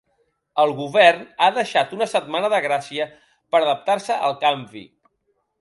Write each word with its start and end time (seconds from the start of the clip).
El 0.61 0.71
govern 0.79 1.21
ha 1.41 1.49
deixat 1.57 1.93
una 1.99 2.09
setmana 2.15 2.51
de 2.55 2.63
gràcia 2.69 3.09
per 3.21 3.61
a 3.61 3.63
adaptar-se 3.69 4.21
al 4.31 4.37
canvi. 4.47 4.87